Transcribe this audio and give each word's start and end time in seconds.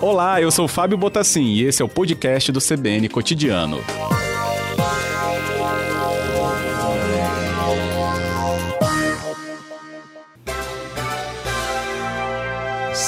Olá, 0.00 0.42
eu 0.42 0.50
sou 0.50 0.66
Fábio 0.66 0.98
Botassin 0.98 1.44
e 1.44 1.62
esse 1.62 1.80
é 1.80 1.84
o 1.84 1.88
podcast 1.88 2.50
do 2.50 2.58
CBN 2.58 3.08
Cotidiano. 3.08 3.78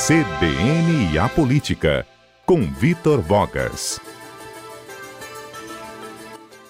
CBN 0.07 1.13
e 1.13 1.19
a 1.19 1.29
Política, 1.29 2.07
com 2.47 2.61
Vitor 2.61 3.21
Vogas. 3.21 4.01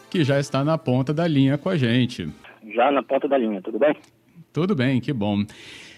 Que 0.08 0.24
já 0.24 0.40
está 0.40 0.64
na 0.64 0.78
ponta 0.78 1.12
da 1.12 1.26
linha 1.26 1.58
com 1.58 1.68
a 1.68 1.76
gente. 1.76 2.28
Já 2.74 2.90
na 2.90 3.02
ponta 3.02 3.28
da 3.28 3.36
linha, 3.36 3.60
tudo 3.60 3.78
bem? 3.78 3.94
Tudo 4.52 4.74
bem, 4.74 5.00
que 5.00 5.12
bom. 5.12 5.44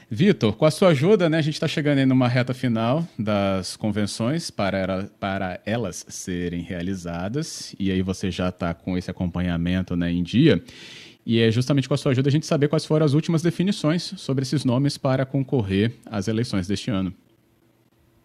Vitor, 0.09 0.57
com 0.57 0.65
a 0.65 0.71
sua 0.71 0.91
ajuda, 0.91 1.29
né, 1.29 1.39
a 1.39 1.43
gente 1.43 1.55
está 1.55 1.67
chegando 1.67 1.99
aí 1.99 2.07
numa 2.07 2.29
reta 2.29 2.55
final 2.55 3.03
das 3.19 3.77
convenções 3.77 4.53
para, 4.53 4.79
era, 4.79 5.11
para 5.19 5.59
elas 5.67 6.07
serem 6.09 6.61
realizadas, 6.61 7.75
e 7.79 7.91
aí 7.91 8.03
você 8.03 8.31
já 8.31 8.51
está 8.51 8.73
com 8.73 8.97
esse 8.97 9.11
acompanhamento 9.11 9.97
né, 9.97 10.13
em 10.13 10.23
dia. 10.23 10.63
E 11.27 11.41
é 11.41 11.51
justamente 11.51 11.89
com 11.89 11.95
a 11.95 11.97
sua 11.97 12.13
ajuda 12.13 12.29
a 12.29 12.33
gente 12.33 12.47
saber 12.47 12.69
quais 12.69 12.87
foram 12.87 13.05
as 13.05 13.15
últimas 13.15 13.43
definições 13.43 14.15
sobre 14.17 14.43
esses 14.43 14.65
nomes 14.65 14.97
para 14.97 15.27
concorrer 15.27 15.93
às 16.09 16.29
eleições 16.29 16.69
deste 16.69 16.89
ano. 16.89 17.13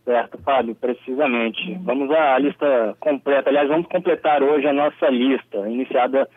Certo, 0.05 0.37
Fábio, 0.43 0.75
precisamente. 0.75 1.79
Vamos 1.81 2.11
à 2.11 2.37
lista 2.37 2.95
completa. 2.99 3.49
Aliás, 3.49 3.67
vamos 3.67 3.87
completar 3.87 4.43
hoje 4.43 4.67
a 4.67 4.73
nossa 4.73 5.09
lista, 5.09 5.67
iniciada 5.67 6.29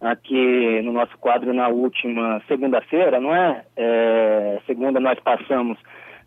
aqui 0.00 0.82
no 0.82 0.92
nosso 0.92 1.16
quadro 1.18 1.52
na 1.52 1.68
última 1.68 2.42
segunda-feira, 2.46 3.20
não 3.20 3.34
é? 3.34 3.64
é? 3.76 4.58
Segunda 4.66 5.00
nós 5.00 5.18
passamos 5.20 5.78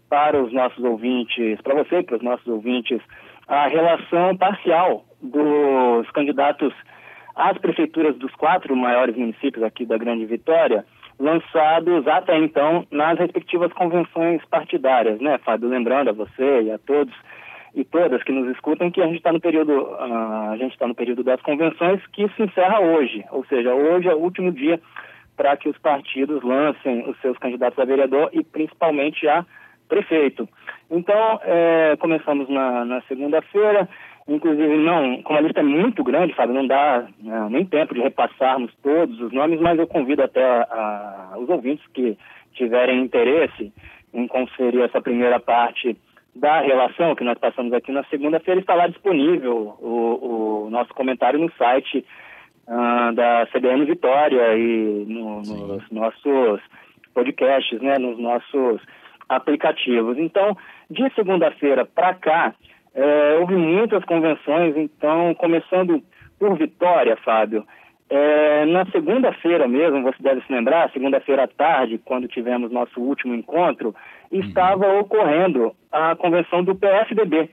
para 0.10 0.42
os 0.42 0.52
nossos 0.52 0.84
ouvintes, 0.84 1.62
para 1.62 1.76
você, 1.76 2.02
para 2.02 2.18
os 2.18 2.22
nossos 2.22 2.48
ouvintes, 2.48 3.00
a 3.48 3.68
relação 3.68 4.36
parcial 4.36 5.06
dos 5.22 6.10
candidatos 6.12 6.74
às 7.36 7.58
prefeituras 7.58 8.18
dos 8.18 8.34
quatro 8.36 8.76
maiores 8.76 9.16
municípios 9.16 9.64
aqui 9.64 9.86
da 9.86 9.98
Grande 9.98 10.26
Vitória, 10.26 10.86
lançados 11.20 12.08
até 12.08 12.38
então 12.38 12.86
nas 12.92 13.20
respectivas 13.20 13.72
convenções 13.74 14.44
partidárias, 14.46 15.20
né, 15.20 15.38
Fábio? 15.40 15.70
Lembrando 15.70 16.10
a 16.10 16.14
você 16.14 16.64
e 16.64 16.72
a 16.72 16.78
todos 16.80 17.14
e 17.76 17.84
todas 17.84 18.24
que 18.24 18.32
nos 18.32 18.50
escutam 18.56 18.92
que 18.92 19.02
a 19.02 19.06
gente 19.06 19.18
está 19.18 19.32
no 19.32 19.40
período 19.40 19.74
uh, 19.74 20.52
a 20.52 20.58
gente 20.58 20.74
está 20.74 20.88
no 20.88 20.96
período 20.96 21.24
das 21.24 21.42
convenções 21.42 22.06
que 22.08 22.28
se 22.30 22.44
encerra 22.44 22.80
hoje, 22.80 23.24
ou 23.32 23.46
seja, 23.46 23.74
hoje 23.74 24.08
é 24.08 24.14
o 24.14 24.20
último 24.20 24.52
dia 24.52 24.80
para 25.36 25.56
que 25.56 25.70
os 25.70 25.78
partidos 25.78 26.44
lancem 26.44 27.10
os 27.10 27.20
seus 27.22 27.38
candidatos 27.38 27.80
a 27.80 27.86
vereador 27.86 28.30
e 28.34 28.44
principalmente 28.44 29.28
a 29.28 29.46
prefeito. 29.88 30.48
Então 30.92 31.40
é, 31.44 31.96
começamos 31.98 32.50
na, 32.50 32.84
na 32.86 33.02
segunda-feira, 33.04 33.88
inclusive 34.28 34.78
não, 34.78 35.22
como 35.24 35.40
a 35.40 35.42
lista 35.42 35.62
é 35.62 35.64
muito 35.64 36.04
grande, 36.04 36.34
Fábio, 36.34 36.54
não 36.54 36.68
dá 36.68 37.08
né, 37.22 37.48
nem 37.50 37.66
tempo 37.66 37.94
de 37.94 38.02
repassarmos 38.02 38.72
todos 38.84 39.20
os 39.22 39.32
nomes, 39.32 39.60
mas 39.60 39.80
eu 39.80 39.88
convido 39.88 40.24
até 40.24 40.44
a, 40.44 41.32
a, 41.34 41.38
os 41.38 41.50
ouvintes 41.50 41.86
que 41.94 42.18
tiverem 42.54 43.02
interesse 43.02 43.72
em 44.14 44.28
conferir 44.28 44.82
essa 44.82 45.02
primeira 45.02 45.40
parte 45.40 45.96
da 46.36 46.62
relação 46.62 47.16
que 47.16 47.24
nós 47.24 47.38
passamos 47.38 47.74
aqui 47.74 47.92
na 47.92 48.04
segunda-feira, 48.06 48.60
está 48.60 48.74
lá 48.74 48.88
disponível 48.88 49.76
o, 49.80 50.66
o 50.66 50.70
nosso 50.70 50.94
comentário 50.94 51.40
no 51.40 51.52
site 51.54 52.06
uh, 52.68 53.14
da 53.14 53.48
CBN 53.48 53.86
Vitória 53.86 54.56
e 54.58 55.06
no, 55.08 55.42
nos 55.42 55.92
nossos 55.92 56.62
podcasts, 57.14 57.82
né, 57.82 57.98
nos 57.98 58.18
nossos 58.20 58.82
aplicativos. 59.28 60.18
Então, 60.18 60.58
de 60.90 61.14
segunda-feira 61.14 61.86
para 61.86 62.14
cá, 62.16 62.56
é, 62.94 63.38
houve 63.40 63.56
muitas 63.56 64.04
convenções, 64.06 64.76
então, 64.76 65.34
começando 65.36 66.02
por 66.40 66.58
Vitória, 66.58 67.16
Fábio, 67.18 67.66
é, 68.10 68.66
na 68.66 68.86
segunda-feira 68.88 69.68
mesmo, 69.68 70.02
você 70.02 70.18
deve 70.22 70.42
se 70.42 70.52
lembrar, 70.52 70.92
segunda-feira 70.92 71.44
à 71.44 71.48
tarde, 71.48 72.02
quando 72.04 72.28
tivemos 72.28 72.72
nosso 72.72 73.00
último 73.00 73.36
encontro, 73.36 73.94
estava 74.32 74.88
uhum. 74.88 75.00
ocorrendo 75.00 75.76
a 75.92 76.16
convenção 76.16 76.64
do 76.64 76.76
PSDB 76.76 77.50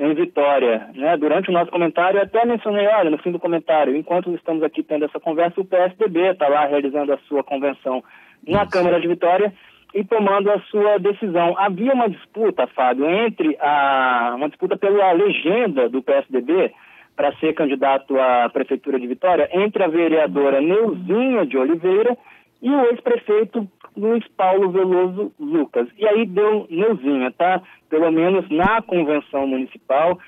em 0.00 0.14
Vitória. 0.14 0.88
Né? 0.94 1.16
Durante 1.16 1.50
o 1.50 1.52
nosso 1.52 1.70
comentário, 1.70 2.20
até 2.20 2.44
mencionei, 2.44 2.88
olha, 2.88 3.10
no 3.10 3.18
fim 3.18 3.30
do 3.30 3.38
comentário, 3.38 3.94
enquanto 3.94 4.34
estamos 4.34 4.62
aqui 4.64 4.82
tendo 4.82 5.04
essa 5.04 5.20
conversa, 5.20 5.60
o 5.60 5.64
PSDB 5.64 6.32
está 6.32 6.48
lá 6.48 6.66
realizando 6.66 7.12
a 7.12 7.18
sua 7.28 7.44
convenção 7.44 8.02
na 8.48 8.62
Isso. 8.62 8.72
Câmara 8.72 9.00
de 9.00 9.06
Vitória 9.06 9.52
e 9.94 10.04
tomando 10.04 10.50
a 10.50 10.58
sua 10.70 10.98
decisão. 10.98 11.54
Havia 11.56 11.92
uma 11.92 12.08
disputa, 12.08 12.66
Fábio, 12.68 13.08
entre 13.08 13.56
a 13.60 14.32
uma 14.36 14.48
disputa 14.48 14.76
pela 14.76 15.12
legenda 15.12 15.88
do 15.88 16.02
PSDB 16.02 16.72
para 17.16 17.34
ser 17.36 17.54
candidato 17.54 18.18
à 18.18 18.48
prefeitura 18.48 18.98
de 18.98 19.06
Vitória 19.06 19.48
entre 19.52 19.82
a 19.82 19.88
vereadora 19.88 20.60
Neuzinha 20.60 21.44
de 21.46 21.56
Oliveira 21.58 22.16
e 22.62 22.70
o 22.70 22.86
ex-prefeito 22.86 23.68
Luiz 23.96 24.26
Paulo 24.36 24.70
Veloso 24.70 25.32
Lucas. 25.38 25.88
E 25.98 26.06
aí 26.06 26.26
deu 26.26 26.66
Neuzinha, 26.70 27.30
tá? 27.32 27.60
Pelo 27.88 28.10
menos 28.10 28.48
na 28.50 28.80
convenção 28.82 29.46
municipal 29.46 30.18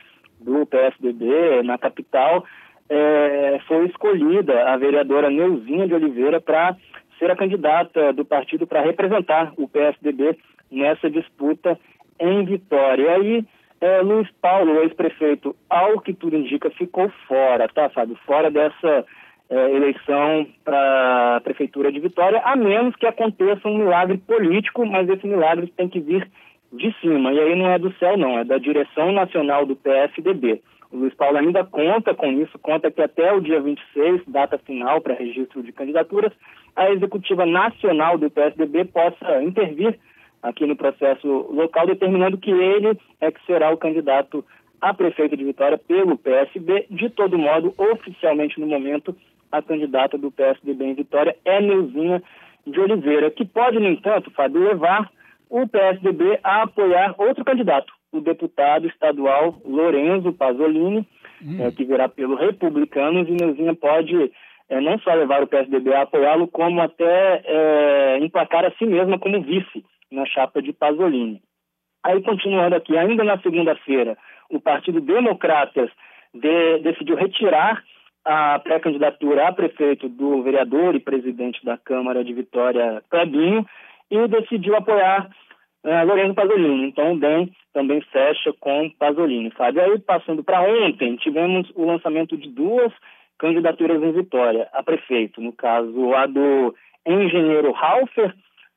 do 0.40 0.66
PSDB, 0.66 1.62
na 1.62 1.78
capital, 1.78 2.44
é, 2.88 3.60
foi 3.66 3.86
escolhida 3.86 4.68
a 4.68 4.76
vereadora 4.76 5.30
Neuzinha 5.30 5.86
de 5.86 5.94
Oliveira 5.94 6.40
para 6.40 6.76
ser 7.18 7.30
a 7.30 7.36
candidata 7.36 8.12
do 8.12 8.24
partido 8.24 8.66
para 8.66 8.82
representar 8.82 9.52
o 9.56 9.68
PSDB 9.68 10.36
nessa 10.70 11.08
disputa 11.08 11.78
em 12.18 12.44
Vitória. 12.44 13.02
E 13.02 13.08
aí, 13.08 13.44
é, 13.82 14.00
Luiz 14.00 14.28
Paulo, 14.40 14.80
ex-prefeito, 14.82 15.56
ao 15.68 16.00
que 16.00 16.14
tudo 16.14 16.36
indica, 16.36 16.70
ficou 16.70 17.10
fora, 17.26 17.68
tá, 17.68 17.90
Fábio? 17.90 18.16
Fora 18.24 18.48
dessa 18.48 19.04
é, 19.50 19.70
eleição 19.74 20.46
para 20.64 21.36
a 21.36 21.40
Prefeitura 21.40 21.90
de 21.90 21.98
Vitória, 21.98 22.40
a 22.44 22.54
menos 22.54 22.94
que 22.94 23.06
aconteça 23.06 23.66
um 23.66 23.78
milagre 23.78 24.18
político, 24.18 24.86
mas 24.86 25.08
esse 25.08 25.26
milagre 25.26 25.66
tem 25.76 25.88
que 25.88 25.98
vir 25.98 26.30
de 26.72 26.94
cima. 27.00 27.32
E 27.32 27.40
aí 27.40 27.56
não 27.56 27.68
é 27.70 27.78
do 27.78 27.92
céu, 27.94 28.16
não, 28.16 28.38
é 28.38 28.44
da 28.44 28.56
direção 28.56 29.10
nacional 29.10 29.66
do 29.66 29.74
PSDB. 29.74 30.62
O 30.92 30.98
Luiz 30.98 31.14
Paulo 31.14 31.38
ainda 31.38 31.64
conta 31.64 32.14
com 32.14 32.30
isso, 32.32 32.56
conta 32.60 32.88
que 32.88 33.02
até 33.02 33.32
o 33.32 33.40
dia 33.40 33.60
26, 33.60 34.22
data 34.28 34.58
final 34.58 35.00
para 35.00 35.14
registro 35.14 35.60
de 35.60 35.72
candidaturas, 35.72 36.32
a 36.76 36.88
executiva 36.92 37.44
nacional 37.44 38.16
do 38.16 38.30
PSDB 38.30 38.84
possa 38.84 39.42
intervir 39.42 39.98
aqui 40.42 40.66
no 40.66 40.76
processo 40.76 41.26
local, 41.50 41.86
determinando 41.86 42.36
que 42.36 42.50
ele 42.50 42.98
é 43.20 43.30
que 43.30 43.44
será 43.46 43.70
o 43.70 43.76
candidato 43.76 44.44
a 44.80 44.92
prefeito 44.92 45.36
de 45.36 45.44
Vitória 45.44 45.78
pelo 45.78 46.18
PSB. 46.18 46.86
De 46.90 47.08
todo 47.08 47.38
modo, 47.38 47.72
oficialmente 47.78 48.60
no 48.60 48.66
momento, 48.66 49.16
a 49.50 49.62
candidata 49.62 50.18
do 50.18 50.32
PSDB 50.32 50.84
em 50.84 50.94
Vitória 50.94 51.36
é 51.44 51.60
Neuzinha 51.60 52.20
de 52.66 52.80
Oliveira, 52.80 53.30
que 53.30 53.44
pode, 53.44 53.78
no 53.78 53.88
entanto, 53.88 54.30
Fábio, 54.32 54.64
levar 54.64 55.08
o 55.48 55.68
PSDB 55.68 56.40
a 56.42 56.62
apoiar 56.62 57.14
outro 57.18 57.44
candidato, 57.44 57.92
o 58.10 58.20
deputado 58.20 58.86
estadual 58.86 59.56
Lorenzo 59.64 60.32
Pasolini, 60.32 61.06
hum. 61.44 61.56
é, 61.60 61.70
que 61.70 61.84
virá 61.84 62.08
pelo 62.08 62.34
Republicanos, 62.34 63.28
e 63.28 63.32
Neuzinha 63.32 63.74
pode 63.74 64.32
é, 64.68 64.80
não 64.80 64.98
só 65.00 65.12
levar 65.12 65.42
o 65.42 65.46
PSDB 65.46 65.92
a 65.92 66.02
apoiá-lo, 66.02 66.48
como 66.48 66.80
até 66.80 67.42
é, 67.44 68.18
emplacar 68.20 68.64
a 68.64 68.70
si 68.72 68.86
mesma 68.86 69.18
como 69.18 69.42
vice 69.42 69.84
na 70.12 70.26
chapa 70.26 70.62
de 70.62 70.72
Pasolini. 70.72 71.40
Aí, 72.04 72.20
continuando 72.22 72.74
aqui, 72.74 72.96
ainda 72.96 73.22
na 73.22 73.38
segunda-feira, 73.38 74.16
o 74.50 74.60
Partido 74.60 75.00
Democratas 75.00 75.90
de, 76.34 76.78
decidiu 76.80 77.16
retirar 77.16 77.82
a 78.24 78.58
pré-candidatura 78.58 79.48
a 79.48 79.52
prefeito 79.52 80.08
do 80.08 80.42
vereador 80.42 80.94
e 80.94 81.00
presidente 81.00 81.64
da 81.64 81.76
Câmara 81.76 82.24
de 82.24 82.32
Vitória, 82.32 83.02
Clebinho, 83.10 83.66
e 84.10 84.28
decidiu 84.28 84.76
apoiar 84.76 85.28
uh, 85.84 86.06
Lourenço 86.06 86.34
Pasolini. 86.34 86.86
Então, 86.86 87.14
o 87.14 87.20
DEM 87.20 87.52
também 87.72 88.00
fecha 88.12 88.52
com 88.60 88.90
Pasolini, 88.98 89.52
sabe? 89.56 89.80
Aí, 89.80 89.98
passando 89.98 90.44
para 90.44 90.60
ontem, 90.60 91.16
tivemos 91.16 91.70
o 91.74 91.84
lançamento 91.84 92.36
de 92.36 92.48
duas 92.48 92.92
candidaturas 93.38 94.02
em 94.02 94.12
Vitória 94.12 94.68
a 94.72 94.82
prefeito, 94.82 95.40
no 95.40 95.52
caso, 95.52 96.14
a 96.14 96.26
do 96.26 96.74
engenheiro 97.06 97.72
Ralfer 97.72 98.32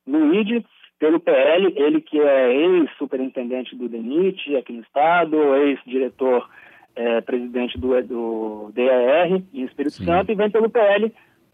Luigi, 0.07 0.65
pelo 0.99 1.19
PL, 1.19 1.73
ele 1.75 2.01
que 2.01 2.19
é 2.19 2.53
ex-superintendente 2.53 3.75
do 3.75 3.89
DENIT 3.89 4.55
aqui 4.55 4.73
no 4.73 4.81
estado, 4.81 5.55
ex-diretor 5.55 6.49
é, 6.95 7.21
presidente 7.21 7.77
do, 7.77 8.01
do 8.01 8.71
DAR 8.73 9.41
em 9.53 9.63
Espírito 9.63 9.95
Sim. 9.95 10.05
Santo, 10.05 10.31
e 10.31 10.35
vem 10.35 10.49
pelo 10.49 10.69
PL 10.69 11.11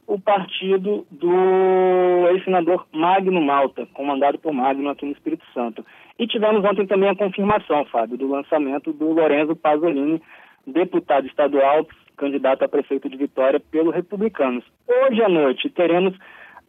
o 0.07 0.19
partido 0.19 1.05
do 1.09 2.27
ex-senador 2.31 2.85
Magno 2.91 3.41
Malta, 3.41 3.87
comandado 3.93 4.37
por 4.37 4.53
Magno 4.53 4.89
aqui 4.89 5.05
no 5.05 5.13
Espírito 5.13 5.45
Santo. 5.53 5.85
E 6.19 6.27
tivemos 6.27 6.63
ontem 6.65 6.85
também 6.85 7.09
a 7.09 7.15
confirmação, 7.15 7.85
Fábio, 7.85 8.17
do 8.17 8.27
lançamento 8.27 8.91
do 8.91 9.11
Lorenzo 9.11 9.55
Pasolini, 9.55 10.21
deputado 10.67 11.25
estadual, 11.27 11.87
candidato 12.17 12.63
a 12.63 12.67
prefeito 12.67 13.09
de 13.09 13.17
Vitória 13.17 13.59
pelo 13.59 13.89
Republicanos. 13.89 14.63
Hoje 14.87 15.23
à 15.23 15.29
noite 15.29 15.69
teremos 15.69 16.13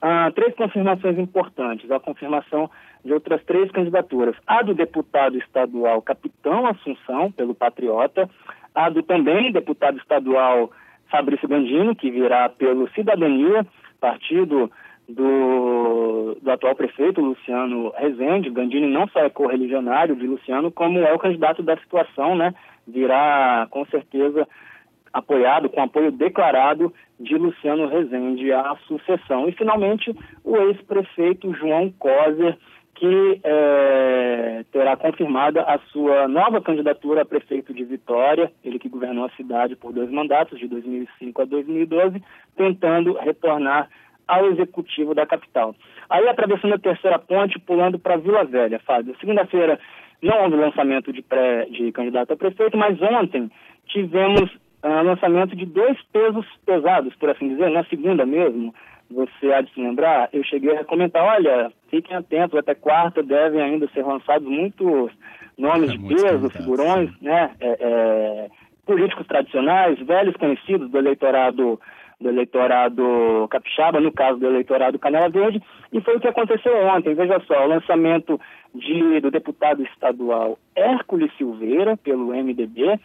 ah, 0.05 0.33
três 0.35 0.53
confirmações 0.57 1.17
importantes. 1.17 1.89
A 1.89 2.01
confirmação 2.01 2.69
de 3.05 3.13
outras 3.13 3.43
três 3.45 3.71
candidaturas. 3.71 4.35
A 4.45 4.61
do 4.61 4.75
deputado 4.75 5.39
estadual 5.39 6.03
Capitão 6.03 6.67
Assunção, 6.67 7.31
pelo 7.31 7.55
Patriota. 7.55 8.29
A 8.75 8.91
do 8.91 9.05
também 9.05 9.53
deputado 9.53 9.99
estadual 9.99 10.73
Fabrício 11.09 11.47
Gandini, 11.47 11.95
que 11.95 12.11
virá 12.11 12.49
pelo 12.49 12.91
Cidadania, 12.91 13.65
partido 14.01 14.69
do, 15.09 16.37
do 16.43 16.51
atual 16.51 16.75
prefeito 16.75 17.21
Luciano 17.21 17.93
Rezende. 17.97 18.51
Gandini 18.51 18.89
não 18.89 19.07
só 19.07 19.21
é 19.21 19.31
correligionário 19.31 20.17
de 20.17 20.27
Luciano, 20.27 20.73
como 20.73 20.99
é 20.99 21.13
o 21.13 21.19
candidato 21.19 21.63
da 21.63 21.77
situação, 21.77 22.35
né? 22.35 22.53
Virá, 22.89 23.69
com 23.71 23.85
certeza, 23.87 24.49
apoiado, 25.13 25.69
com 25.69 25.83
apoio 25.83 26.11
declarado 26.11 26.93
de 27.19 27.37
Luciano 27.37 27.87
Rezende 27.87 28.53
à 28.53 28.77
sucessão. 28.87 29.49
E, 29.49 29.53
finalmente, 29.53 30.15
o 30.45 30.57
ex-prefeito 30.57 31.55
João 31.55 31.91
Coser, 31.99 32.57
que 32.95 33.41
é, 33.43 34.65
terá 34.71 34.97
confirmada 34.97 35.63
a 35.63 35.79
sua 35.91 36.29
nova 36.29 36.61
candidatura 36.61 37.23
a 37.23 37.25
prefeito 37.25 37.75
de 37.75 37.85
Vitória, 37.85 38.53
ele 38.65 38.79
que 38.79 38.89
governou 38.89 39.25
a 39.25 39.31
cidade 39.31 39.77
por 39.77 39.93
dois 39.93 40.11
mandatos, 40.11 40.59
de 40.59 40.69
2005 40.69 41.43
a 41.43 41.45
2012, 41.45 42.23
tentando 42.57 43.15
retornar 43.15 43.89
ao 44.27 44.47
executivo 44.47 45.15
da 45.15 45.27
capital. 45.27 45.75
Aí, 46.09 46.29
atravessando 46.29 46.75
a 46.75 46.79
terceira 46.79 47.19
ponte, 47.19 47.59
pulando 47.59 47.99
para 47.99 48.17
Vila 48.17 48.45
Velha, 48.45 48.79
Fábio. 48.79 49.17
Segunda-feira 49.19 49.79
não 50.23 50.45
houve 50.45 50.57
lançamento 50.57 51.13
de, 51.13 51.23
pré, 51.23 51.67
de 51.67 51.91
candidato 51.93 52.33
a 52.33 52.37
prefeito, 52.37 52.77
mas 52.77 53.01
ontem 53.03 53.51
tivemos 53.87 54.51
uh, 54.83 55.03
lançamento 55.05 55.57
de 55.57 55.67
dois 55.67 55.97
pesos 56.13 56.47
pesados, 56.67 57.15
por 57.17 57.31
assim 57.31 57.49
dizer, 57.49 57.71
na 57.71 57.85
segunda 57.85 58.27
mesmo. 58.27 58.75
Você 59.11 59.53
há 59.53 59.61
de 59.61 59.71
se 59.75 59.81
lembrar, 59.81 60.31
eu 60.33 60.43
cheguei 60.43 60.75
a 60.75 60.85
comentar, 60.85 61.23
olha, 61.23 61.71
fiquem 61.91 62.17
atentos, 62.17 62.59
até 62.59 62.75
quarta 62.75 63.23
devem 63.23 63.61
ainda 63.61 63.87
ser 63.89 64.03
lançados 64.03 64.49
muitos 64.49 65.13
nomes 65.59 65.91
é, 65.91 65.97
de 65.97 66.09
peso, 66.09 66.49
figurões, 66.49 67.11
né, 67.21 67.51
é, 67.61 67.77
é, 67.79 68.51
políticos 68.87 69.27
tradicionais, 69.27 69.99
velhos 70.01 70.35
conhecidos 70.37 70.91
do 70.91 70.99
eleitorado 70.99 71.79
do 72.23 72.29
eleitorado 72.29 73.49
capixaba, 73.51 74.01
no 74.01 74.13
caso 74.13 74.39
do 74.39 74.47
eleitorado 74.47 74.99
Canela 74.99 75.29
Verde, 75.29 75.61
e 75.93 76.01
foi 76.01 76.17
o 76.17 76.21
que 76.21 76.29
aconteceu 76.29 76.73
ontem. 76.87 77.15
Veja 77.15 77.41
só, 77.49 77.65
o 77.65 77.69
lançamento 77.69 78.41
de, 78.73 79.21
do 79.21 79.29
deputado 79.31 79.83
estadual 79.83 80.57
Hércules 80.75 81.33
Silveira, 81.37 81.97
pelo 81.97 82.29
MDB, 82.29 82.99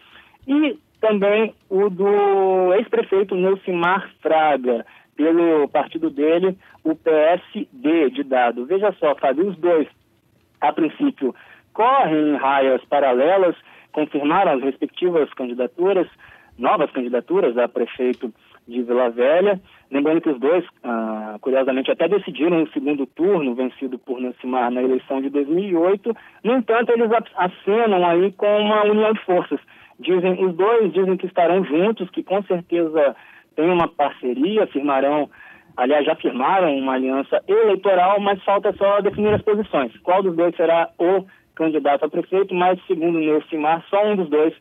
e 0.46 0.78
também 1.00 1.54
o 1.68 1.88
do 1.88 2.74
ex-prefeito 2.74 3.34
Neucimar 3.34 4.10
Fraga, 4.20 4.84
pelo 5.16 5.68
partido 5.68 6.10
dele, 6.10 6.56
o 6.84 6.94
PSD 6.94 8.10
de 8.10 8.22
dado. 8.22 8.66
Veja 8.66 8.94
só, 8.98 9.14
Fábio, 9.16 9.48
os 9.48 9.56
dois, 9.56 9.88
a 10.60 10.72
princípio, 10.72 11.34
correm 11.72 12.30
em 12.30 12.36
raias 12.36 12.84
paralelas, 12.84 13.56
confirmaram 13.92 14.52
as 14.52 14.62
respectivas 14.62 15.32
candidaturas, 15.34 16.06
novas 16.56 16.90
candidaturas 16.90 17.56
a 17.56 17.68
prefeito 17.68 18.32
de 18.66 18.82
Vila 18.82 19.10
Velha. 19.10 19.60
Lembrando 19.90 20.20
que 20.20 20.28
os 20.28 20.38
dois, 20.38 20.64
ah, 20.84 21.36
curiosamente, 21.40 21.90
até 21.90 22.06
decidiram 22.06 22.62
o 22.62 22.70
segundo 22.70 23.06
turno, 23.06 23.54
vencido 23.54 23.98
por 23.98 24.20
Nancimar 24.20 24.70
na 24.70 24.82
eleição 24.82 25.22
de 25.22 25.30
2008. 25.30 26.14
No 26.44 26.56
entanto, 26.56 26.92
eles 26.92 27.10
acenam 27.36 28.06
aí 28.06 28.30
com 28.32 28.60
uma 28.60 28.84
união 28.84 29.12
de 29.12 29.20
forças. 29.24 29.58
Dizem, 29.98 30.44
os 30.44 30.54
dois 30.54 30.92
dizem 30.92 31.16
que 31.16 31.26
estarão 31.26 31.64
juntos, 31.64 32.08
que 32.10 32.22
com 32.22 32.42
certeza 32.44 33.16
têm 33.56 33.70
uma 33.70 33.88
parceria, 33.88 34.66
firmarão, 34.68 35.28
aliás, 35.76 36.06
já 36.06 36.14
firmaram 36.14 36.76
uma 36.76 36.94
aliança 36.94 37.42
eleitoral, 37.48 38.20
mas 38.20 38.42
falta 38.44 38.72
só 38.74 39.00
definir 39.00 39.34
as 39.34 39.42
posições. 39.42 39.96
Qual 39.98 40.22
dos 40.22 40.36
dois 40.36 40.54
será 40.54 40.88
o 40.98 41.24
candidato 41.54 42.04
a 42.04 42.08
prefeito, 42.08 42.54
mas 42.54 42.80
segundo 42.86 43.16
o 43.16 43.20
Neucimar, 43.20 43.84
só 43.90 44.06
um 44.06 44.14
dos 44.14 44.30
dois 44.30 44.54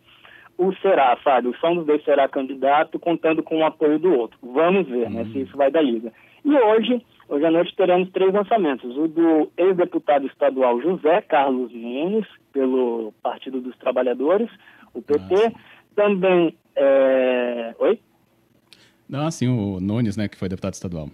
o 0.57 0.73
será, 0.81 1.15
Fábio. 1.17 1.55
Só 1.61 1.69
um 1.69 1.75
dos 1.75 1.85
dois 1.85 2.03
será 2.03 2.27
candidato, 2.27 2.97
contando 2.97 3.43
com 3.43 3.59
o 3.59 3.65
apoio 3.65 3.99
do 3.99 4.11
outro. 4.13 4.37
Vamos 4.41 4.87
ver, 4.87 5.09
né, 5.09 5.23
se 5.25 5.41
isso 5.41 5.55
vai 5.55 5.69
dar 5.69 5.81
liga. 5.81 6.11
E 6.43 6.51
hoje, 6.51 7.01
hoje 7.27 7.45
à 7.45 7.51
noite, 7.51 7.75
teremos 7.75 8.09
três 8.11 8.33
lançamentos. 8.33 8.95
O 8.97 9.07
do 9.07 9.51
ex-deputado 9.57 10.25
estadual 10.27 10.81
José 10.81 11.21
Carlos 11.21 11.71
Nunes, 11.73 12.25
pelo 12.51 13.13
Partido 13.21 13.61
dos 13.61 13.75
Trabalhadores, 13.77 14.49
o 14.93 15.01
PT. 15.01 15.33
Nossa. 15.35 15.53
Também. 15.95 16.55
É... 16.75 17.75
Oi? 17.79 17.99
Não, 19.09 19.25
assim, 19.25 19.47
o 19.47 19.79
Nunes, 19.79 20.17
né, 20.17 20.27
que 20.27 20.37
foi 20.37 20.49
deputado 20.49 20.73
estadual. 20.73 21.09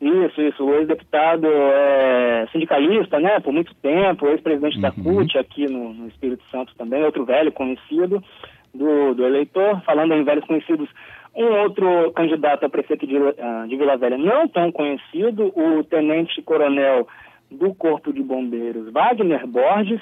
Isso, 0.00 0.40
isso. 0.40 0.64
O 0.64 0.74
ex-deputado 0.74 1.46
é 1.46 2.48
sindicalista, 2.50 3.20
né, 3.20 3.38
por 3.40 3.52
muito 3.52 3.74
tempo, 3.76 4.26
ex-presidente 4.28 4.76
uhum. 4.76 4.82
da 4.82 4.90
CUT 4.90 5.38
aqui 5.38 5.66
no, 5.70 5.92
no, 5.92 6.08
Espírito 6.08 6.42
Santo 6.50 6.74
também, 6.76 7.04
outro 7.04 7.24
velho 7.24 7.52
conhecido 7.52 8.22
do, 8.74 9.14
do 9.14 9.24
eleitor. 9.26 9.82
Falando 9.82 10.14
em 10.14 10.24
velhos 10.24 10.46
conhecidos, 10.46 10.88
um 11.34 11.60
outro 11.60 12.12
candidato 12.12 12.64
a 12.64 12.68
prefeito 12.68 13.06
de, 13.06 13.16
uh, 13.16 13.68
de 13.68 13.76
Vila 13.76 13.96
Velha 13.96 14.18
não 14.18 14.48
tão 14.48 14.72
conhecido, 14.72 15.52
o 15.56 15.84
tenente-coronel 15.84 17.06
do 17.50 17.74
Corpo 17.74 18.12
de 18.12 18.22
Bombeiros, 18.22 18.92
Wagner 18.92 19.46
Borges, 19.46 20.00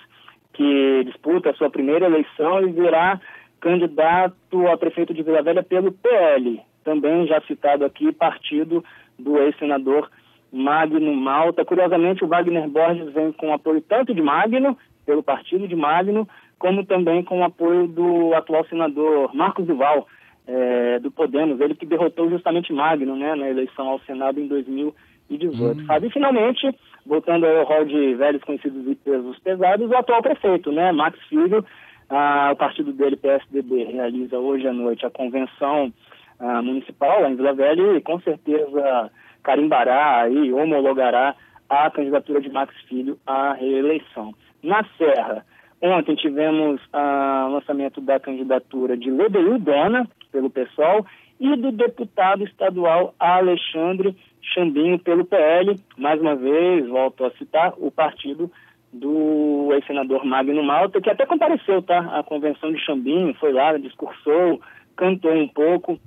que 0.53 1.05
disputa 1.05 1.51
a 1.51 1.55
sua 1.55 1.71
primeira 1.71 2.07
eleição 2.07 2.63
e 2.63 2.73
virá 2.73 3.21
candidato 3.61 4.67
a 4.69 4.77
prefeito 4.77 5.15
de 5.15 5.23
Vila 5.23 5.43
Velha 5.43 5.63
pelo 5.63 5.93
PL, 5.93 6.61
também 6.85 7.27
já 7.27 7.41
citado 7.43 7.85
aqui, 7.85 8.13
partido 8.13 8.85
do 9.19 9.39
ex-senador 9.39 10.11
Magno 10.53 11.15
Malta. 11.15 11.65
Curiosamente, 11.65 12.25
o 12.25 12.29
Wagner 12.29 12.69
Borges 12.69 13.13
vem 13.13 13.33
com 13.33 13.53
apoio 13.53 13.81
tanto 13.81 14.15
de 14.15 14.23
Magno, 14.23 14.77
pelo 15.05 15.23
partido 15.23 15.67
de 15.67 15.75
Magno, 15.75 16.29
como 16.59 16.85
também 16.85 17.23
com 17.23 17.43
apoio 17.45 17.87
do 17.87 18.35
atual 18.35 18.65
senador 18.67 19.35
Marcos 19.35 19.67
Duval, 19.67 20.07
é, 20.49 20.99
do 20.99 21.11
Podemos, 21.11 21.61
ele 21.61 21.75
que 21.75 21.85
derrotou 21.85 22.31
justamente 22.31 22.73
Magno 22.73 23.15
né, 23.15 23.35
na 23.35 23.51
eleição 23.51 23.87
ao 23.87 24.01
Senado 24.01 24.41
em 24.41 24.49
2018. 24.49 25.81
Hum. 25.81 25.87
E 26.03 26.11
finalmente, 26.11 26.75
voltando 27.05 27.47
ao 27.47 27.65
rol 27.65 27.85
de 27.85 28.15
velhos 28.15 28.43
conhecidos 28.43 28.91
e 28.91 28.95
pesos 28.95 29.39
pesados, 29.41 29.91
o 29.91 29.97
atual 29.97 30.23
prefeito, 30.23 30.73
né, 30.73 30.91
Max 30.91 31.19
Filho, 31.29 31.63
ah, 32.09 32.51
o 32.53 32.57
partido 32.57 32.93
dele, 32.95 33.17
PSDB, 33.17 33.85
realiza 33.85 34.39
hoje 34.39 34.67
à 34.67 34.73
noite 34.73 35.05
a 35.05 35.11
convenção 35.11 35.93
ah, 36.41 36.63
municipal 36.63 37.21
lá 37.21 37.31
em 37.31 37.37
Vila 37.37 37.53
Velha 37.53 37.99
e 37.99 38.01
com 38.01 38.19
certeza 38.21 39.11
carimbará 39.43 40.29
e 40.31 40.51
homologará 40.51 41.35
a 41.69 41.91
candidatura 41.91 42.41
de 42.41 42.51
Max 42.51 42.75
Filho 42.89 43.19
à 43.27 43.53
reeleição. 43.53 44.35
Na 44.63 44.83
Serra, 44.97 45.45
ontem 45.81 46.15
tivemos 46.17 46.81
o 46.81 46.89
ah, 46.93 47.49
lançamento 47.51 48.01
da 48.01 48.19
candidatura 48.19 48.97
de 48.97 49.11
Lebeil 49.11 49.59
Dona, 49.59 50.09
pelo 50.33 50.51
PSOL, 50.51 51.07
e 51.41 51.57
do 51.57 51.71
deputado 51.71 52.45
estadual 52.45 53.15
Alexandre 53.19 54.17
Chambinho, 54.43 54.99
pelo 54.99 55.25
PL. 55.25 55.77
Mais 55.97 56.21
uma 56.21 56.35
vez, 56.35 56.87
volto 56.89 57.25
a 57.25 57.31
citar, 57.33 57.75
o 57.79 57.91
partido 57.91 58.51
do 58.93 59.69
ex-senador 59.75 60.25
Magno 60.25 60.63
Malta, 60.63 61.01
que 61.01 61.11
até 61.11 61.27
compareceu, 61.27 61.83
tá? 61.83 62.19
A 62.19 62.23
convenção 62.23 62.73
de 62.73 62.81
Chambinho, 62.85 63.35
foi 63.35 63.53
lá, 63.53 63.77
discursou, 63.77 64.61
cantou 64.97 65.33
um 65.33 65.49
pouco. 65.49 65.99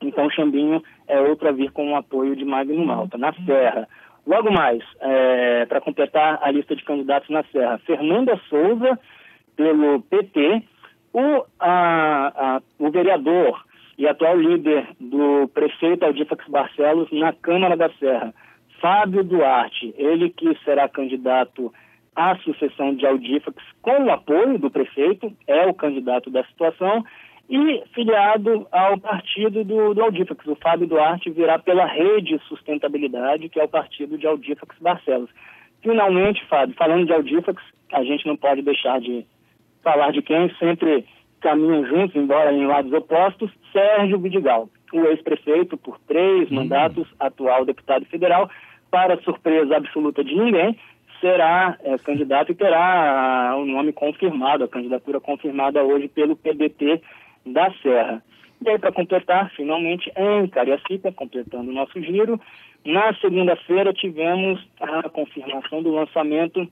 Então, 0.00 0.30
Chambinho 0.30 0.82
é 1.06 1.20
outro 1.20 1.48
a 1.48 1.52
vir 1.52 1.70
com 1.70 1.92
o 1.92 1.96
apoio 1.96 2.34
de 2.34 2.44
Magno 2.44 2.84
Malta. 2.84 3.16
Na 3.18 3.32
Serra, 3.32 3.88
logo 4.26 4.50
mais, 4.50 4.82
é, 5.00 5.66
para 5.66 5.80
completar 5.80 6.38
a 6.42 6.50
lista 6.50 6.74
de 6.74 6.84
candidatos 6.84 7.28
na 7.30 7.42
Serra, 7.44 7.78
Fernanda 7.78 8.40
Souza, 8.48 8.98
pelo 9.56 10.00
PT, 10.02 10.62
o, 11.12 11.44
a, 11.60 12.56
a, 12.56 12.62
o 12.78 12.90
vereador 12.90 13.64
e 13.96 14.06
atual 14.08 14.36
líder 14.36 14.88
do 14.98 15.48
prefeito 15.48 16.04
Aldifax 16.04 16.46
Barcelos 16.48 17.08
na 17.12 17.32
Câmara 17.32 17.76
da 17.76 17.88
Serra, 17.90 18.34
Fábio 18.80 19.22
Duarte, 19.22 19.94
ele 19.96 20.30
que 20.30 20.56
será 20.64 20.88
candidato 20.88 21.72
à 22.14 22.36
sucessão 22.38 22.94
de 22.94 23.06
Aldifax 23.06 23.56
com 23.80 24.04
o 24.04 24.10
apoio 24.10 24.58
do 24.58 24.70
prefeito, 24.70 25.32
é 25.46 25.66
o 25.66 25.74
candidato 25.74 26.30
da 26.30 26.44
situação, 26.44 27.04
e 27.48 27.82
filiado 27.94 28.66
ao 28.72 28.98
partido 28.98 29.64
do, 29.64 29.94
do 29.94 30.02
Aldifax. 30.02 30.46
O 30.46 30.56
Fábio 30.56 30.86
Duarte 30.86 31.30
virá 31.30 31.58
pela 31.58 31.86
Rede 31.86 32.40
Sustentabilidade, 32.48 33.48
que 33.48 33.60
é 33.60 33.64
o 33.64 33.68
partido 33.68 34.16
de 34.16 34.26
Aldifax 34.26 34.76
Barcelos. 34.80 35.30
Finalmente, 35.82 36.44
Fábio, 36.46 36.74
falando 36.76 37.06
de 37.06 37.12
Aldifax, 37.12 37.62
a 37.92 38.02
gente 38.02 38.26
não 38.26 38.36
pode 38.36 38.62
deixar 38.62 39.00
de 39.00 39.26
falar 39.82 40.12
de 40.12 40.22
quem 40.22 40.48
sempre 40.58 41.04
caminham 41.40 41.86
juntos, 41.86 42.16
embora 42.16 42.52
em 42.52 42.66
lados 42.66 42.90
opostos, 42.92 43.50
Sérgio 43.70 44.18
Vidigal, 44.18 44.70
o 44.92 45.04
ex-prefeito 45.04 45.76
por 45.76 45.98
três 46.08 46.50
hum. 46.50 46.54
mandatos, 46.54 47.06
atual 47.20 47.66
deputado 47.66 48.06
federal, 48.06 48.48
para 48.90 49.20
surpresa 49.22 49.76
absoluta 49.76 50.24
de 50.24 50.34
ninguém, 50.34 50.78
será 51.20 51.76
é, 51.82 51.98
candidato 51.98 52.52
e 52.52 52.54
terá 52.54 53.54
o 53.58 53.64
nome 53.66 53.92
confirmado, 53.92 54.64
a 54.64 54.68
candidatura 54.68 55.20
confirmada 55.20 55.82
hoje 55.82 56.08
pelo 56.08 56.36
PDT 56.36 57.02
da 57.46 57.72
Serra. 57.82 58.22
E 58.64 58.68
aí, 58.68 58.78
para 58.78 58.92
completar, 58.92 59.50
finalmente, 59.50 60.10
em 60.16 60.46
Cariacica, 60.48 61.12
completando 61.12 61.70
o 61.70 61.74
nosso 61.74 62.00
giro, 62.00 62.40
Na 62.84 63.14
segunda-feira 63.14 63.94
tivemos 63.94 64.60
a 64.78 65.08
confirmação 65.08 65.82
do 65.82 65.90
lançamento 65.90 66.68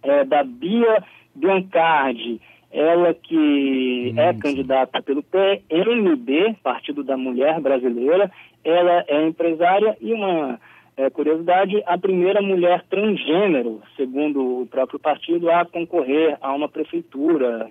é, 0.00 0.24
da 0.24 0.44
Bia 0.44 1.02
Biancardi, 1.34 2.40
ela 2.70 3.12
que 3.12 4.14
é 4.16 4.32
candidata 4.34 5.02
pelo 5.02 5.24
PMB, 5.24 6.56
Partido 6.62 7.02
da 7.02 7.16
Mulher 7.16 7.60
Brasileira, 7.60 8.30
ela 8.62 9.04
é 9.08 9.26
empresária 9.26 9.96
e 10.00 10.12
uma 10.12 10.60
é, 10.96 11.10
curiosidade, 11.10 11.82
a 11.84 11.98
primeira 11.98 12.40
mulher 12.40 12.84
transgênero, 12.88 13.82
segundo 13.96 14.62
o 14.62 14.66
próprio 14.66 15.00
partido, 15.00 15.50
a 15.50 15.64
concorrer 15.64 16.38
a 16.40 16.52
uma 16.52 16.68
prefeitura 16.68 17.68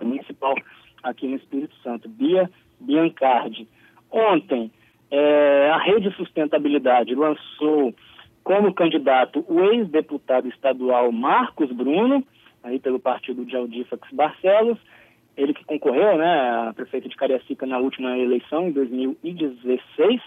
municipal 0.00 0.54
aqui 1.02 1.26
no 1.26 1.36
Espírito 1.36 1.74
Santo, 1.82 2.08
Bia 2.08 2.50
Biancardi. 2.80 3.68
Ontem, 4.10 4.70
é, 5.10 5.70
a 5.70 5.78
Rede 5.78 6.10
Sustentabilidade 6.16 7.14
lançou 7.14 7.94
como 8.42 8.74
candidato 8.74 9.44
o 9.48 9.60
ex-deputado 9.72 10.48
estadual 10.48 11.12
Marcos 11.12 11.70
Bruno, 11.72 12.24
aí 12.62 12.78
pelo 12.78 12.98
partido 12.98 13.44
de 13.44 13.56
Aldifax 13.56 14.08
Barcelos, 14.12 14.78
ele 15.36 15.54
que 15.54 15.64
concorreu 15.64 16.18
né, 16.18 16.68
a 16.68 16.72
prefeito 16.74 17.08
de 17.08 17.16
Cariacica 17.16 17.66
na 17.66 17.78
última 17.78 18.18
eleição, 18.18 18.68
em 18.68 18.72
2016. 18.72 20.20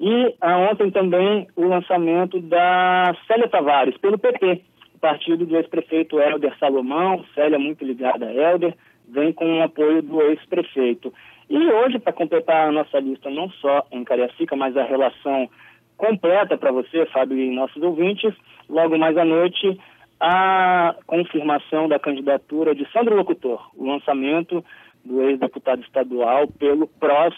E 0.00 0.34
ah, 0.40 0.58
ontem 0.58 0.90
também 0.90 1.46
o 1.56 1.66
lançamento 1.66 2.40
da 2.40 3.14
Célia 3.26 3.48
Tavares, 3.48 3.96
pelo 3.98 4.18
PT, 4.18 4.62
partido 5.00 5.46
do 5.46 5.56
ex-prefeito 5.56 6.18
Helder 6.18 6.56
Salomão, 6.58 7.24
Célia 7.34 7.58
muito 7.58 7.84
ligada 7.84 8.26
a 8.26 8.32
Helder, 8.32 8.74
vem 9.14 9.32
com 9.32 9.60
o 9.60 9.62
apoio 9.62 10.02
do 10.02 10.20
ex-prefeito. 10.22 11.12
E 11.48 11.56
hoje, 11.56 11.98
para 11.98 12.12
completar 12.12 12.68
a 12.68 12.72
nossa 12.72 12.98
lista, 12.98 13.30
não 13.30 13.48
só 13.50 13.86
em 13.92 14.02
Cariacica, 14.02 14.56
mas 14.56 14.76
a 14.76 14.84
relação 14.84 15.48
completa 15.96 16.58
para 16.58 16.72
você, 16.72 17.06
Fábio, 17.06 17.38
e 17.38 17.54
nossos 17.54 17.82
ouvintes, 17.82 18.34
logo 18.68 18.98
mais 18.98 19.16
à 19.16 19.24
noite, 19.24 19.78
a 20.18 20.96
confirmação 21.06 21.88
da 21.88 21.98
candidatura 21.98 22.74
de 22.74 22.90
Sandro 22.90 23.14
Locutor, 23.14 23.70
o 23.76 23.86
lançamento 23.86 24.64
do 25.04 25.22
ex-deputado 25.22 25.82
estadual 25.82 26.48
pelo 26.48 26.88
PROS 26.88 27.34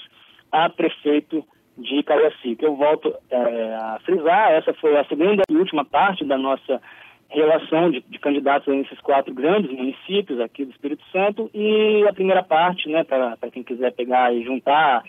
a 0.52 0.70
prefeito 0.70 1.44
de 1.76 2.02
Cariacica. 2.02 2.64
Eu 2.64 2.76
volto 2.76 3.12
é, 3.30 3.74
a 3.74 3.98
frisar, 4.04 4.52
essa 4.52 4.72
foi 4.74 4.96
a 4.96 5.04
segunda 5.04 5.42
e 5.50 5.56
última 5.56 5.84
parte 5.84 6.24
da 6.24 6.38
nossa 6.38 6.80
relação 7.28 7.90
de, 7.90 8.00
de 8.00 8.18
candidatos 8.18 8.72
nesses 8.74 9.00
quatro 9.00 9.34
grandes 9.34 9.70
municípios 9.70 10.40
aqui 10.40 10.64
do 10.64 10.70
Espírito 10.70 11.04
Santo 11.10 11.50
e 11.52 12.04
a 12.08 12.12
primeira 12.12 12.42
parte, 12.42 12.88
né, 12.88 13.04
para 13.04 13.36
quem 13.52 13.62
quiser 13.62 13.92
pegar 13.92 14.34
e 14.34 14.44
juntar 14.44 15.02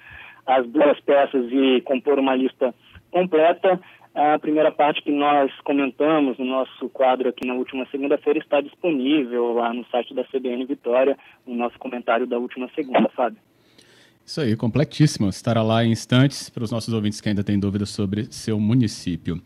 as 0.45 0.65
duas 0.67 0.99
peças 1.01 1.45
e 1.51 1.81
compor 1.81 2.17
uma 2.19 2.35
lista 2.35 2.73
completa, 3.11 3.79
a 4.15 4.39
primeira 4.39 4.71
parte 4.71 5.03
que 5.03 5.11
nós 5.11 5.51
comentamos 5.61 6.39
no 6.39 6.45
nosso 6.45 6.89
quadro 6.89 7.29
aqui 7.29 7.45
na 7.45 7.53
última 7.53 7.85
segunda-feira 7.91 8.39
está 8.39 8.61
disponível 8.61 9.53
lá 9.53 9.71
no 9.71 9.85
site 9.85 10.13
da 10.15 10.23
CBN 10.23 10.65
Vitória, 10.65 11.15
o 11.45 11.53
nosso 11.53 11.77
comentário 11.77 12.25
da 12.25 12.39
última 12.39 12.67
segunda, 12.73 13.09
Fábio. 13.09 13.37
Isso 14.27 14.41
aí, 14.41 14.57
completíssimo. 14.57 15.29
Estará 15.29 15.63
lá 15.63 15.85
em 15.85 15.91
instantes 15.93 16.49
para 16.49 16.61
os 16.61 16.69
nossos 16.69 16.93
ouvintes 16.93 17.21
que 17.21 17.29
ainda 17.29 17.45
têm 17.45 17.57
dúvidas 17.57 17.89
sobre 17.91 18.27
seu 18.29 18.59
município. 18.59 19.41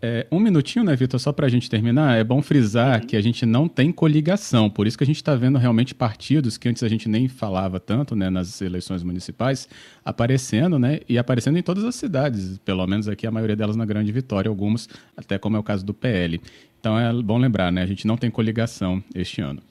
É, 0.00 0.26
um 0.32 0.40
minutinho, 0.40 0.82
né, 0.82 0.96
Vitor, 0.96 1.20
só 1.20 1.30
para 1.30 1.44
a 1.44 1.48
gente 1.50 1.68
terminar, 1.68 2.16
é 2.16 2.24
bom 2.24 2.40
frisar 2.40 3.02
uhum. 3.02 3.06
que 3.06 3.18
a 3.18 3.20
gente 3.20 3.44
não 3.44 3.68
tem 3.68 3.92
coligação, 3.92 4.70
por 4.70 4.86
isso 4.86 4.96
que 4.96 5.04
a 5.04 5.06
gente 5.06 5.16
está 5.16 5.34
vendo 5.34 5.58
realmente 5.58 5.94
partidos 5.94 6.56
que 6.56 6.66
antes 6.70 6.82
a 6.82 6.88
gente 6.88 7.06
nem 7.06 7.28
falava 7.28 7.78
tanto 7.78 8.16
né, 8.16 8.30
nas 8.30 8.62
eleições 8.62 9.02
municipais, 9.02 9.68
aparecendo, 10.02 10.78
né, 10.78 11.00
e 11.06 11.18
aparecendo 11.18 11.58
em 11.58 11.62
todas 11.62 11.84
as 11.84 11.94
cidades, 11.94 12.56
pelo 12.64 12.86
menos 12.86 13.08
aqui 13.08 13.26
a 13.26 13.30
maioria 13.30 13.56
delas 13.56 13.76
na 13.76 13.84
Grande 13.84 14.10
Vitória, 14.10 14.48
algumas 14.48 14.88
até 15.14 15.38
como 15.38 15.58
é 15.58 15.60
o 15.60 15.62
caso 15.62 15.84
do 15.84 15.92
PL. 15.92 16.40
Então 16.80 16.98
é 16.98 17.12
bom 17.12 17.36
lembrar, 17.36 17.70
né, 17.70 17.82
a 17.82 17.86
gente 17.86 18.06
não 18.06 18.16
tem 18.16 18.30
coligação 18.30 19.04
este 19.14 19.42
ano. 19.42 19.62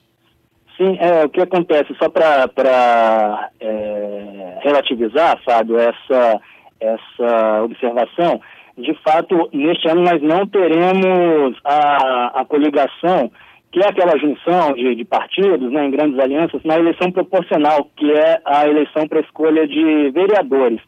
Sim, 0.77 0.97
é, 0.99 1.23
o 1.25 1.29
que 1.29 1.41
acontece, 1.41 1.93
só 2.01 2.09
para 2.09 3.49
é, 3.59 4.57
relativizar, 4.61 5.39
Fábio, 5.43 5.77
essa, 5.77 6.41
essa 6.79 7.63
observação, 7.63 8.41
de 8.77 8.93
fato, 9.03 9.49
neste 9.53 9.87
ano 9.87 10.01
nós 10.01 10.21
não 10.21 10.47
teremos 10.47 11.57
a, 11.63 12.41
a 12.41 12.45
coligação, 12.45 13.31
que 13.71 13.79
é 13.79 13.87
aquela 13.87 14.17
junção 14.17 14.73
de, 14.73 14.95
de 14.95 15.05
partidos 15.05 15.71
né, 15.71 15.85
em 15.85 15.91
grandes 15.91 16.19
alianças, 16.19 16.63
na 16.63 16.77
eleição 16.77 17.11
proporcional, 17.11 17.87
que 17.95 18.11
é 18.11 18.41
a 18.43 18.67
eleição 18.67 19.07
para 19.07 19.19
escolha 19.19 19.67
de 19.67 20.09
vereadores. 20.11 20.79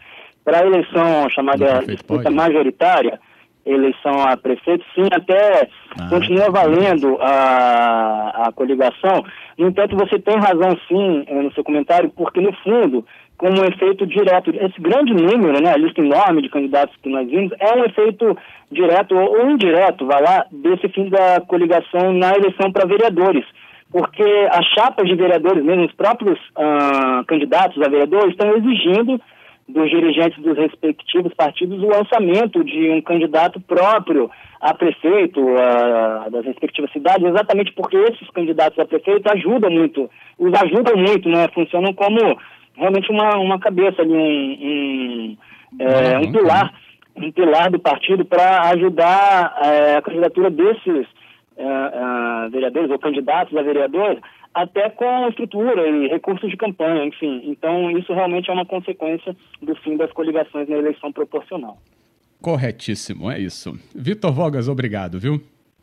Para 0.44 0.60
a 0.60 0.66
eleição 0.66 1.30
chamada 1.30 1.84
disputa 1.86 2.30
majoritária, 2.30 3.20
eleição 3.66 4.22
a 4.24 4.38
prefeito, 4.38 4.86
sim, 4.94 5.08
até 5.12 5.68
ah, 6.00 6.10
continua 6.10 6.52
valendo 6.52 7.18
a, 7.20 8.48
a 8.48 8.52
coligação. 8.52 9.24
No 9.58 9.68
entanto, 9.68 9.96
você 9.96 10.20
tem 10.20 10.38
razão, 10.38 10.78
sim, 10.88 11.24
eh, 11.28 11.42
no 11.42 11.52
seu 11.54 11.64
comentário, 11.64 12.12
porque, 12.16 12.40
no 12.40 12.54
fundo, 12.58 13.06
como 13.38 13.62
um 13.62 13.66
efeito 13.66 14.06
direto, 14.06 14.52
esse 14.52 14.80
grande 14.80 15.14
número, 15.14 15.62
né, 15.62 15.74
a 15.74 15.78
lista 15.78 16.00
enorme 16.00 16.42
de 16.42 16.50
candidatos 16.50 16.96
que 17.02 17.10
nós 17.10 17.28
vimos, 17.28 17.52
é 17.60 17.76
um 17.76 17.86
efeito 17.86 18.38
direto 18.72 19.16
ou 19.16 19.50
indireto, 19.50 20.06
vai 20.06 20.22
lá, 20.22 20.46
desse 20.52 20.88
fim 20.90 21.10
da 21.10 21.42
coligação 21.48 22.14
na 22.14 22.34
eleição 22.36 22.72
para 22.72 22.88
vereadores. 22.88 23.46
Porque 23.92 24.24
as 24.52 24.66
chapas 24.74 25.08
de 25.08 25.16
vereadores, 25.16 25.64
mesmo 25.64 25.86
os 25.86 25.94
próprios 25.94 26.40
ah, 26.56 27.24
candidatos 27.28 27.82
a 27.82 27.90
vereadores, 27.90 28.32
estão 28.32 28.56
exigindo 28.56 29.20
dos 29.68 29.90
dirigentes 29.90 30.42
dos 30.44 30.58
respectivos 30.58 31.34
partidos 31.34 31.82
o 31.82 31.88
lançamento 31.88 32.64
de 32.64 32.90
um 32.92 33.02
candidato 33.02 33.60
próprio 33.60 34.30
a 34.62 34.74
prefeito 34.74 35.42
a, 35.58 36.30
das 36.30 36.46
respectivas 36.46 36.92
cidades, 36.92 37.26
exatamente 37.26 37.72
porque 37.74 37.98
esses 37.98 38.30
candidatos 38.30 38.78
a 38.78 38.86
prefeito 38.86 39.28
ajudam 39.32 39.72
muito, 39.72 40.10
os 40.38 40.54
ajudam 40.54 40.96
muito, 40.96 41.28
né? 41.30 41.48
Funcionam 41.54 41.94
como 41.94 42.38
realmente 42.76 43.12
uma, 43.12 43.38
uma 43.38 43.60
cabeça 43.60 44.02
ali, 44.02 44.14
um, 44.14 45.38
um, 45.80 45.88
é, 45.88 46.18
um 46.20 46.32
pilar, 46.32 46.74
um 47.16 47.32
pilar 47.32 47.72
do 47.72 47.80
partido 47.80 48.24
para 48.24 48.70
ajudar 48.70 49.58
é, 49.64 49.98
a 49.98 50.02
candidatura 50.02 50.50
desses 50.52 51.08
é, 51.58 51.64
é, 51.64 52.50
vereadores 52.50 52.92
ou 52.92 53.00
candidatos 53.00 53.58
a 53.58 53.64
vereador 53.64 54.20
até 54.56 54.90
com 54.90 55.28
estrutura 55.28 55.86
e 55.86 56.08
recursos 56.08 56.50
de 56.50 56.56
campanha, 56.56 57.06
enfim. 57.06 57.42
Então, 57.44 57.92
isso 57.92 58.14
realmente 58.14 58.50
é 58.50 58.54
uma 58.54 58.66
consequência 58.66 59.36
do 59.62 59.76
fim 59.76 59.98
das 59.98 60.12
coligações 60.14 60.70
na 60.70 60.78
eleição 60.78 61.12
proporcional. 61.12 61.78
Corretíssimo, 62.42 63.30
é 63.30 63.38
isso. 63.38 63.78
Vitor 63.94 64.32
Vogas, 64.32 64.70
obrigado, 64.70 65.20
viu? 65.20 65.42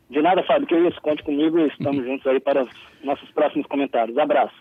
De 0.09 0.21
nada, 0.21 0.41
Fábio, 0.43 0.67
que 0.67 0.73
é 0.73 0.87
isso. 0.87 0.99
Conte 1.01 1.23
comigo 1.23 1.59
e 1.59 1.67
estamos 1.67 2.03
juntos 2.05 2.25
aí 2.25 2.39
para 2.39 2.63
os 2.63 2.69
nossos 3.03 3.29
próximos 3.31 3.67
comentários. 3.67 4.17
Abraço. 4.17 4.55